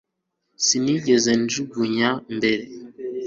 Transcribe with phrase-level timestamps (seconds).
[0.65, 2.65] Sinigeze njugunywa mbere